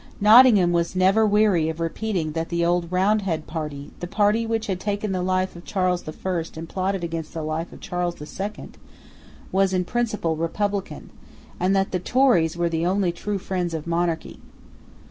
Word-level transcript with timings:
Nottingham 0.19 0.71
was 0.73 0.95
never 0.95 1.27
weary 1.27 1.69
of 1.69 1.79
repeating 1.79 2.31
that 2.31 2.49
the 2.49 2.65
old 2.65 2.91
Roundhead 2.91 3.45
party, 3.45 3.91
the 3.99 4.07
party 4.07 4.47
which 4.47 4.65
had 4.65 4.79
taken 4.79 5.11
the 5.11 5.21
life 5.21 5.55
of 5.55 5.63
Charles 5.63 6.01
the 6.01 6.11
First 6.11 6.57
and 6.57 6.67
had 6.67 6.73
plotted 6.73 7.03
against 7.03 7.35
the 7.35 7.43
life 7.43 7.71
of 7.71 7.81
Charles 7.81 8.15
the 8.15 8.25
Second, 8.25 8.79
was 9.51 9.73
in 9.73 9.85
principle 9.85 10.35
republican, 10.35 11.11
and 11.59 11.75
that 11.75 11.91
the 11.91 11.99
Tories 11.99 12.57
were 12.57 12.67
the 12.67 12.83
only 12.83 13.11
true 13.11 13.37
friends 13.37 13.75
of 13.75 13.85
monarchy. 13.85 14.39